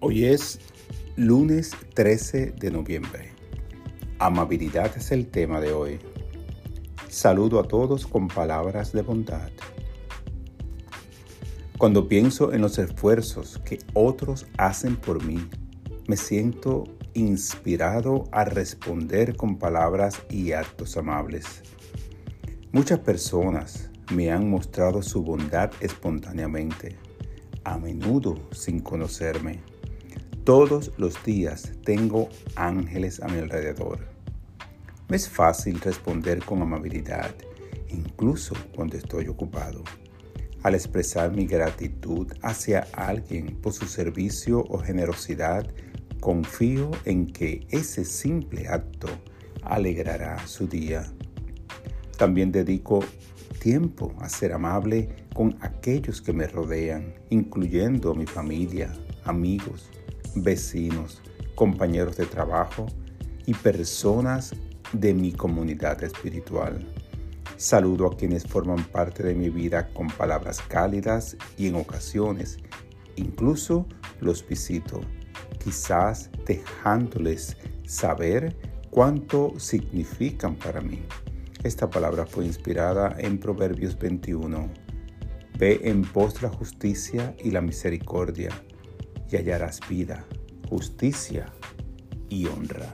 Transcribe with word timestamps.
Hoy 0.00 0.26
es 0.26 0.60
lunes 1.16 1.72
13 1.94 2.52
de 2.52 2.70
noviembre. 2.70 3.32
Amabilidad 4.20 4.96
es 4.96 5.10
el 5.10 5.26
tema 5.26 5.60
de 5.60 5.72
hoy. 5.72 5.98
Saludo 7.08 7.58
a 7.58 7.64
todos 7.66 8.06
con 8.06 8.28
palabras 8.28 8.92
de 8.92 9.02
bondad. 9.02 9.50
Cuando 11.78 12.06
pienso 12.06 12.52
en 12.52 12.60
los 12.60 12.78
esfuerzos 12.78 13.58
que 13.64 13.80
otros 13.92 14.46
hacen 14.56 14.94
por 14.94 15.24
mí, 15.24 15.40
me 16.06 16.16
siento 16.16 16.84
inspirado 17.14 18.22
a 18.30 18.44
responder 18.44 19.34
con 19.34 19.58
palabras 19.58 20.22
y 20.30 20.52
actos 20.52 20.96
amables. 20.96 21.64
Muchas 22.70 23.00
personas 23.00 23.90
me 24.14 24.30
han 24.30 24.48
mostrado 24.48 25.02
su 25.02 25.24
bondad 25.24 25.72
espontáneamente, 25.80 26.96
a 27.64 27.78
menudo 27.78 28.36
sin 28.52 28.78
conocerme 28.78 29.58
todos 30.48 30.92
los 30.96 31.22
días 31.24 31.72
tengo 31.84 32.30
ángeles 32.56 33.20
a 33.20 33.28
mi 33.28 33.38
alrededor. 33.38 33.98
Me 35.06 35.18
es 35.18 35.28
fácil 35.28 35.78
responder 35.78 36.42
con 36.42 36.62
amabilidad, 36.62 37.34
incluso 37.90 38.54
cuando 38.74 38.96
estoy 38.96 39.28
ocupado. 39.28 39.84
Al 40.62 40.74
expresar 40.74 41.32
mi 41.32 41.44
gratitud 41.44 42.32
hacia 42.40 42.86
alguien 42.94 43.58
por 43.60 43.74
su 43.74 43.84
servicio 43.84 44.64
o 44.70 44.78
generosidad, 44.78 45.66
confío 46.18 46.92
en 47.04 47.26
que 47.26 47.66
ese 47.68 48.06
simple 48.06 48.68
acto 48.68 49.08
alegrará 49.64 50.46
su 50.46 50.66
día. 50.66 51.12
También 52.16 52.52
dedico 52.52 53.04
tiempo 53.60 54.14
a 54.18 54.30
ser 54.30 54.54
amable 54.54 55.10
con 55.34 55.58
aquellos 55.60 56.22
que 56.22 56.32
me 56.32 56.46
rodean, 56.46 57.12
incluyendo 57.28 58.14
mi 58.14 58.24
familia, 58.24 58.94
amigos, 59.24 59.90
vecinos, 60.42 61.22
compañeros 61.54 62.16
de 62.16 62.26
trabajo 62.26 62.86
y 63.46 63.54
personas 63.54 64.54
de 64.92 65.14
mi 65.14 65.32
comunidad 65.32 66.02
espiritual. 66.02 66.86
Saludo 67.56 68.06
a 68.06 68.16
quienes 68.16 68.44
forman 68.46 68.84
parte 68.84 69.22
de 69.22 69.34
mi 69.34 69.50
vida 69.50 69.88
con 69.92 70.08
palabras 70.08 70.60
cálidas 70.60 71.36
y 71.56 71.66
en 71.66 71.74
ocasiones 71.74 72.58
incluso 73.16 73.86
los 74.20 74.46
visito, 74.46 75.00
quizás 75.62 76.30
dejándoles 76.46 77.56
saber 77.84 78.56
cuánto 78.90 79.58
significan 79.58 80.54
para 80.54 80.80
mí. 80.80 81.02
Esta 81.64 81.90
palabra 81.90 82.24
fue 82.26 82.46
inspirada 82.46 83.16
en 83.18 83.38
Proverbios 83.38 83.98
21. 83.98 84.70
Ve 85.58 85.80
en 85.82 86.02
pos 86.02 86.40
la 86.40 86.50
justicia 86.50 87.34
y 87.42 87.50
la 87.50 87.60
misericordia 87.60 88.50
y 89.30 89.36
hallarás 89.36 89.80
vida, 89.88 90.24
justicia 90.68 91.46
y 92.28 92.46
honra. 92.46 92.92